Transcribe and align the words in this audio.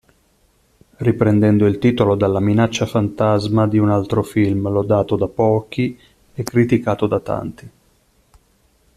Riprendendo 0.97 1.67
il 1.67 1.77
titolo 1.77 2.15
dalla 2.15 2.39
minaccia 2.39 2.87
fantasma 2.87 3.67
di 3.67 3.77
un 3.77 3.91
altro 3.91 4.23
film 4.23 4.67
lodato 4.67 5.15
da 5.15 5.27
pochi 5.27 5.95
e 6.33 6.41
criticato 6.41 7.05
da 7.05 7.19
tanti. 7.19 7.71